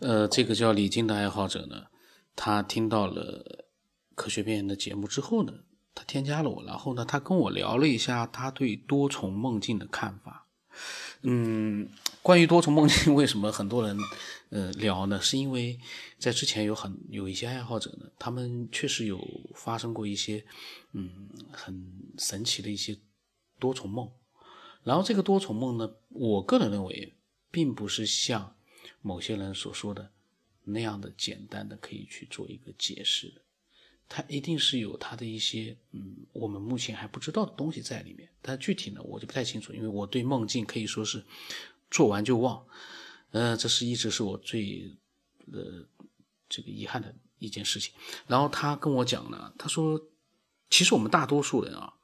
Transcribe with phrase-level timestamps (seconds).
[0.00, 1.86] 呃，这个叫李静的爱好者呢，
[2.34, 3.66] 他听到了
[4.14, 5.52] 科学边缘的节目之后呢，
[5.94, 10.46] 他添加了我，然后呢，他跟我聊了一下他对多重梦境的看法。
[11.22, 11.86] 嗯，
[12.22, 13.98] 关于多重梦境，为什么很多人
[14.48, 15.20] 呃聊呢？
[15.20, 15.78] 是因为
[16.18, 19.20] 在之前有很有一些爱好者呢，他们确实有
[19.54, 20.42] 发生过一些
[20.92, 22.96] 嗯很神奇的一些
[23.58, 24.10] 多重梦。
[24.82, 27.12] 然后这个多重梦呢，我个人认为
[27.50, 28.56] 并不是像
[29.02, 30.10] 某些人所说的
[30.64, 33.40] 那样的简单的可以去做一个解释的，
[34.08, 38.28] 它一定是有它的一些嗯我们目前还不知道的东西在里面。
[38.42, 41.24] 但具体呢，我就不太清楚，因为我对梦境可以说是
[41.90, 42.64] 做完就忘，
[43.30, 44.96] 呃，这是一直是我最
[45.52, 45.84] 呃
[46.48, 47.94] 这个遗憾的一件事情。
[48.26, 50.00] 然后他跟我讲呢，他说，
[50.68, 51.94] 其实我们大多数人啊。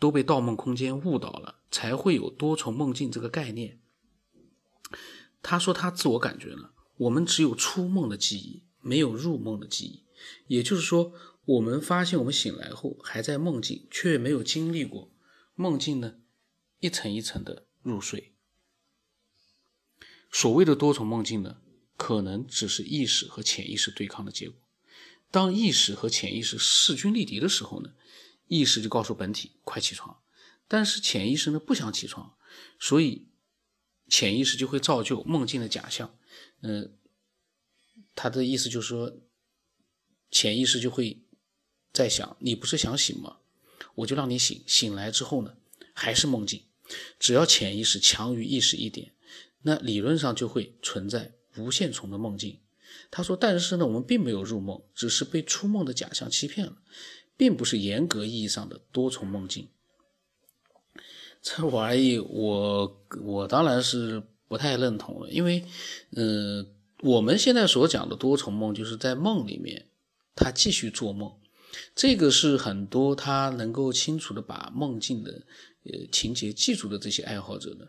[0.00, 3.78] 都被《盗梦空间》误导了，才会有多重梦境这个概念。
[5.44, 10.04] 他说他自我感觉呢，我们只有出梦的记忆，没有入梦的记忆。
[10.46, 11.12] 也就是说，
[11.44, 15.12] 我们发现我们醒来后还在梦境，却没有经历过
[15.54, 16.14] 梦境呢，
[16.80, 18.32] 一层一层的入睡。
[20.32, 21.58] 所谓的多重梦境呢，
[21.98, 24.58] 可能只是意识和潜意识对抗的结果。
[25.30, 27.92] 当意识和潜意识势均力敌的时候呢？
[28.46, 30.18] 意识就告诉本体快起床，
[30.68, 32.34] 但是潜意识呢不想起床，
[32.78, 33.26] 所以
[34.08, 36.16] 潜意识就会造就梦境的假象。
[36.62, 36.96] 嗯，
[38.14, 39.16] 他的意思就是说，
[40.30, 41.22] 潜意识就会
[41.92, 43.38] 在想：你不是想醒吗？
[43.96, 45.56] 我就让你醒，醒来之后呢
[45.92, 46.62] 还是梦境。
[47.18, 49.14] 只要潜意识强于意识一点，
[49.62, 52.60] 那理论上就会存在无限重的梦境。
[53.10, 56.78] 他说：但是呢，我们并没有入梦，只是被出梦的假象欺骗了。
[57.36, 59.68] 并不是严格意义上的多重梦境，
[61.44, 65.62] 这玩意我我当然是不太认同了，因为，
[66.16, 66.66] 嗯，
[67.02, 69.86] 我们现在所讲的多重梦，就是在梦里面
[70.34, 71.30] 他继续做梦，
[71.94, 75.42] 这个是很多他能够清楚的把梦境的
[75.84, 77.84] 呃情节记住的这些爱好者呢，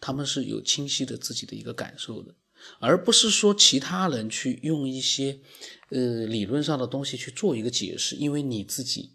[0.00, 2.32] 他们是有清晰的自己的一个感受的。
[2.78, 5.40] 而不是说其他人去用一些，
[5.88, 9.14] 呃，理论上的东西去做一个解释，因为你自己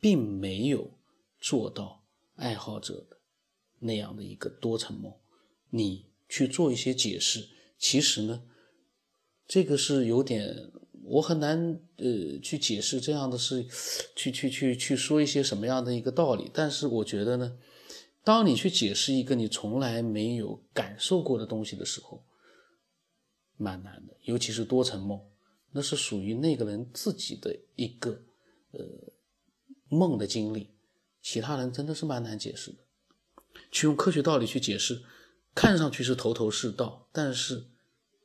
[0.00, 0.90] 并没有
[1.38, 2.02] 做到
[2.34, 3.17] 爱好者的
[3.80, 5.12] 那样的一个多层梦，
[5.70, 8.42] 你去做一些解释，其实呢，
[9.46, 10.70] 这个是有点
[11.04, 13.64] 我很难呃去解释这样的事，
[14.14, 16.50] 去去去去说一些什么样的一个道理。
[16.52, 17.58] 但是我觉得呢，
[18.22, 22.24] 当你去解释一个你从来没有感受过的东西的时候，
[23.56, 25.18] 蛮难的，尤其是多层梦，
[25.72, 28.22] 那是属于那个人自己的一个
[28.72, 28.80] 呃
[29.88, 30.74] 梦的经历，
[31.22, 32.78] 其他人真的是蛮难解释的。
[33.70, 35.02] 去用科学道理去解释，
[35.54, 37.66] 看上去是头头是道，但是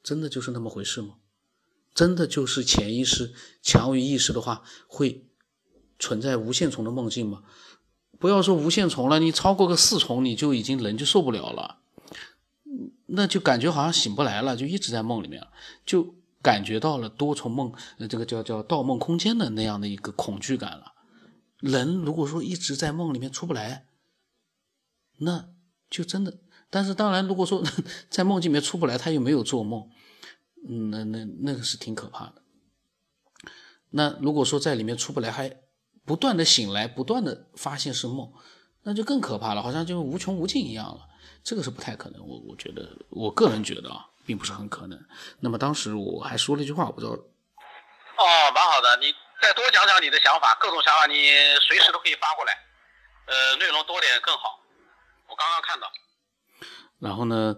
[0.01, 1.15] 真的就是那么回事吗？
[1.93, 5.25] 真的就是潜意识强于意识的话，会
[5.99, 7.43] 存在无限重的梦境吗？
[8.19, 11.79] 不要说无限重了，你超过个四重，你就已经人就受不了了。
[13.07, 15.45] 那就感觉好像醒不来了，就一直在梦里面，
[15.85, 20.93] 就感觉到了多重梦，呃，这个叫叫盗梦空间的那样的一个恐惧感了。
[21.59, 23.85] 人如果说一直在梦里面出不来，
[25.17, 25.49] 那
[25.89, 26.39] 就真的。
[26.69, 27.63] 但是当然，如果说
[28.09, 29.89] 在梦境里面出不来，他又没有做梦，
[30.91, 32.41] 那那那个是挺可怕的。
[33.91, 35.55] 那如果说在里面出不来，还
[36.03, 38.33] 不断的醒来，不断的发现是梦，
[38.81, 41.07] 那就更可怕了，好像就无穷无尽一样了。
[41.43, 44.99] 这个是不太可能，我我觉得，我个人觉得啊，并不是很可能。
[45.41, 47.11] 那么当时我还说了一句话，我不知道。
[47.11, 48.25] 哦，
[48.55, 51.27] 蛮好的，你再多讲讲你的想法，各种想法你
[51.61, 52.53] 随时都可以发过来，
[53.27, 54.62] 呃，内容多点更好。
[55.33, 55.87] 我刚刚看到。
[56.99, 57.57] 然后呢，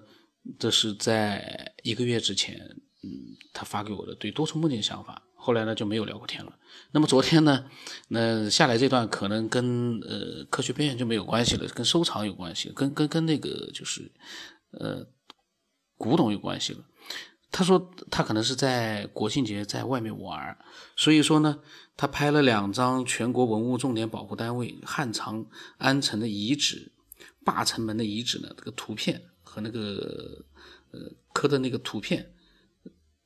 [0.57, 2.55] 这是在一个月之前，
[3.03, 5.21] 嗯，他发给我的对多重梦境的想法。
[5.35, 6.57] 后来呢就没有聊过天了。
[6.91, 7.69] 那么昨天呢，
[8.09, 14.11] 那下来这段可能跟呃科学边缘就没有关系了，跟收藏有关系，跟跟跟那个就是
[14.71, 15.05] 呃
[15.97, 16.79] 古董有关系了。
[17.51, 20.57] 他说他可能是在国庆节在外面玩，
[20.95, 21.59] 所以说呢，
[21.95, 25.45] 他拍了两张全国文物重点保护单位汉长
[25.77, 26.91] 安城的遗址、
[27.45, 30.43] 霸城门的遗址呢这个图片和那个
[30.91, 30.99] 呃
[31.31, 32.35] 刻的那个图片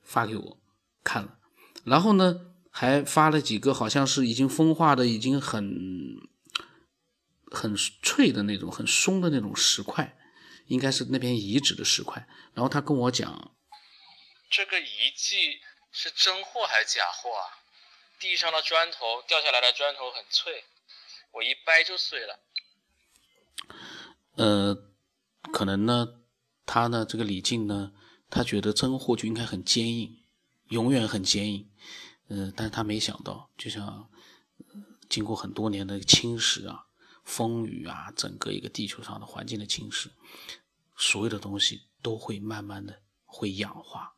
[0.03, 0.61] 发给我
[1.03, 1.39] 看了。
[1.85, 6.19] 然后呢，还发了几个好像是已经风化的、已经很
[7.45, 10.17] 很脆的那种、很松的那种石块，
[10.67, 12.27] 应该是那边遗址的石块。
[12.53, 13.55] 然后他跟我讲，
[14.49, 15.61] 这个遗迹
[15.91, 17.57] 是真货还是假货啊？
[18.19, 20.65] 地上的砖头掉下来的砖头很脆，
[21.31, 22.37] 我一掰就碎了。
[24.39, 24.73] 呃，
[25.51, 26.07] 可能呢，
[26.65, 27.91] 他呢，这个李靖呢，
[28.29, 30.15] 他觉得真货就应该很坚硬。
[30.69, 31.69] 永远很坚硬。
[32.29, 34.09] 嗯，但是他没想到，就像
[35.09, 36.85] 经过很多年的侵蚀啊、
[37.25, 40.07] 风雨啊，整个一个地球上的环境的侵蚀，
[40.95, 44.13] 所有的东西都会慢慢的会氧化、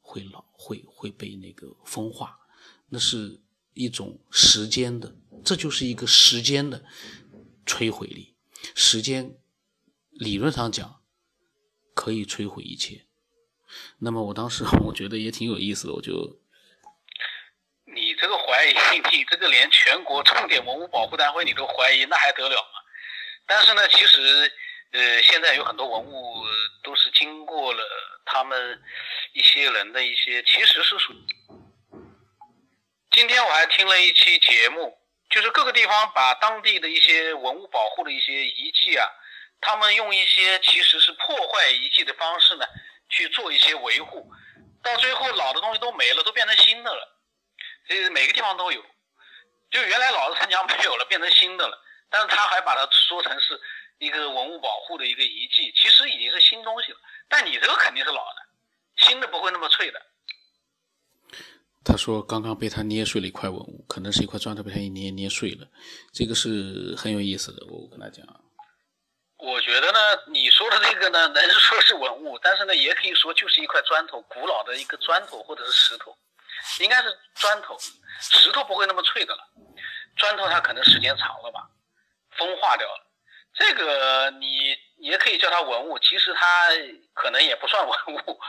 [0.00, 2.38] 会老、会会被那个风化，
[2.88, 3.40] 那是
[3.74, 6.84] 一种时间的，这就是一个时间的
[7.66, 8.34] 摧毁力。
[8.74, 9.38] 时间
[10.18, 11.02] 理论上讲
[11.94, 13.06] 可以摧毁一切。
[13.98, 16.40] 那么我当时 我觉得也挺有意思的，我就
[17.84, 18.74] 你这个怀疑，
[19.12, 22.80] 你这个连全国重点文物保护单位你都怀疑，那还得了吗？
[23.46, 24.52] 但是呢，其实
[24.92, 26.44] 呃，现在有很多文物
[26.82, 27.82] 都是经过了
[28.24, 28.82] 他们
[29.32, 31.14] 一些人的一些，其实是属。
[33.10, 34.96] 今天我还听了一期节目。
[35.28, 39.04] 就是各个地方把当地的一些文物保护的一些遗迹啊，
[39.66, 42.64] 他们用一些其实是破坏遗迹的方式呢，
[43.08, 44.30] 去做一些维护，
[44.80, 47.20] 到最后老的东西都没了，都变成新的了。
[47.88, 48.80] 这每个地方都有，
[49.72, 51.76] 就原来老的城墙没有了，变成新的了，
[52.08, 53.60] 但是他还把它说成是
[53.98, 56.98] 一个文物保护的一个遗迹，其实已经是新东西了。
[57.28, 60.00] 但你这个肯定是老的，新的不会那么脆的。
[61.84, 65.66] 他说：“刚刚被他捏碎了一块文物，可能是一块砖头被他一捏捏碎了，
[66.12, 68.24] 这个是很有意思的。”我跟他讲，
[69.46, 76.18] 我觉得呢，你说的这个呢，能说是文物，但是呢，也可以说就是一块砖头，古老的一个砖头或者是石头，
[76.80, 77.78] 应该是砖头，
[78.20, 79.48] 石头不会那么脆的了，
[80.16, 81.64] 砖头它可能时间长了吧，
[82.36, 83.06] 风化掉了，
[83.54, 86.68] 这个你也可以叫它文物，其实它
[87.14, 87.96] 可能也不算文
[88.26, 88.40] 物。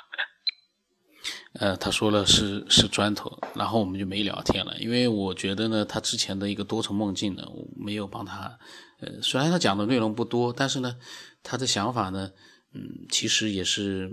[1.53, 8.59] 呃，他说了是是砖头，然后我们就没聊天了，因为我觉得呢，他之前的一个多重梦境呢，我没有帮他，
[8.99, 10.97] 呃，虽然他讲的内容不多，但是呢，
[11.41, 12.31] 他的想法呢，
[12.73, 14.11] 嗯，其实也是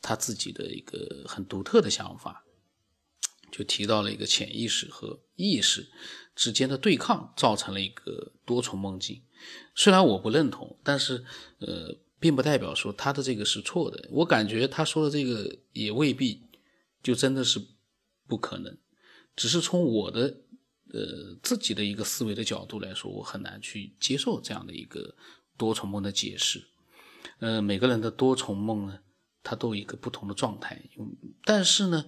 [0.00, 2.44] 他自己的一个很独特的想法，
[3.50, 5.88] 就提到了一个潜意识和意识
[6.36, 9.22] 之间的对抗，造成了一个多重梦境。
[9.74, 11.24] 虽然我不认同，但是
[11.58, 14.08] 呃，并不代表说他的这个是错的。
[14.10, 16.42] 我感觉他说的这个也未必。
[17.00, 17.64] 就真的是
[18.26, 18.76] 不可能，
[19.36, 20.22] 只是从我的
[20.92, 25.14] 呃自己的一个思维的角度来说，我很难去接受这样的一个
[25.56, 26.60] 多重梦的解释。
[27.38, 28.98] 呃，每个人的多重梦呢，
[29.44, 30.82] 它都有一个不同的状态，
[31.44, 32.04] 但是呢，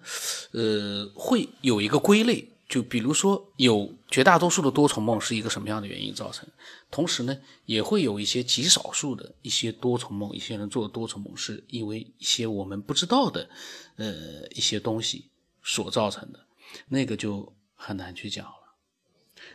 [0.50, 2.48] 呃，会有一个归类。
[2.70, 6.49] 就比如说，有绝大多数的多重梦是一个什么样的原因造成？
[6.88, 13.50] 同时呢，也会有一些极少数的一些多重梦，一些人做的多重梦是因为一些我们不知道的，
[13.96, 15.32] 呃，一些东西
[15.64, 16.46] 所造成的，
[16.87, 18.76] 那个就很难去讲了。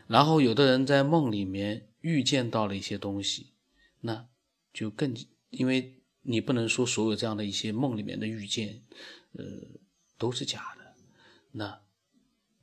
[0.08, 3.54] 然后有的人在梦里面预见到了一些东西，
[4.02, 4.28] 那
[4.74, 5.16] 就更
[5.52, 8.84] 因为你不能说所有这样的一些梦里面的预见，
[9.32, 9.46] 呃，
[10.18, 10.94] 都是假的，
[11.54, 11.80] 那。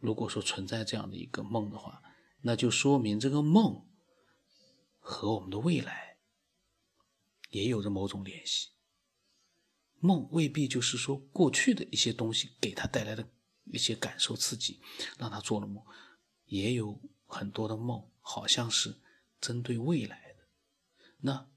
[0.02, 2.02] 如果说存在这样的一个梦的话，
[2.40, 3.86] 那就说明这个梦
[4.98, 6.18] 和我们的未来
[7.50, 8.70] 也有着某种联系。
[10.00, 13.30] 梦未必就是说过去的一些东西给他带来的
[13.66, 14.82] 一些感受刺激，
[15.16, 15.84] 让他做了梦，
[16.46, 19.00] 也有很多的梦好像是
[19.40, 20.48] 针对未来的。
[21.18, 21.48] 那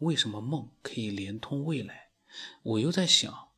[0.00, 2.10] 为什么梦可以连通未来？
[2.62, 3.48] 我又在想，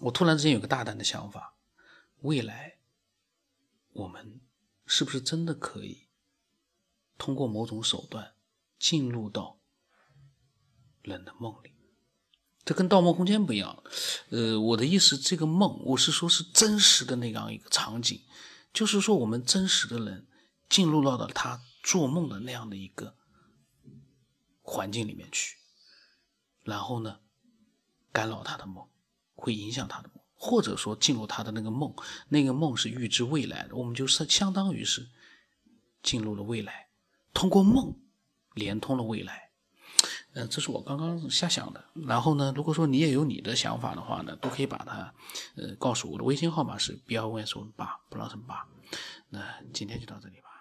[0.00, 1.50] 我突然之间有个大胆的想法。
[2.22, 2.78] 未来，
[3.92, 4.40] 我们
[4.86, 6.06] 是不是真的可以
[7.18, 8.34] 通过某种手段
[8.78, 9.58] 进入到
[11.02, 11.72] 人的梦里？
[12.64, 13.82] 这跟《盗梦空间》不一样。
[14.30, 18.22] 呃，我的意思，这个梦，我是说，是真实的那样一个场景，
[18.72, 20.28] 就是说，我们真实的人
[20.68, 23.16] 进入到了他做梦的那样的一个
[24.60, 25.56] 环境里面去，
[26.62, 27.18] 然后呢，
[28.12, 28.88] 干扰他的梦，
[29.34, 30.21] 会影响他的梦。
[30.44, 31.94] 或者说进入他的那个梦，
[32.28, 35.08] 那个梦是预知未来的，我们就是相当于是
[36.02, 36.88] 进入了未来，
[37.32, 37.94] 通过梦
[38.54, 39.50] 连通了未来。
[40.32, 41.84] 嗯，这是我刚刚瞎想的。
[41.94, 45.14] 然后呢，如果说你也有你的想法的话呢，都可以把它
[45.54, 48.66] 呃告诉我的微信号码是 b 二 y 四五八不老什八。
[49.28, 50.51] 那今天就到这里吧。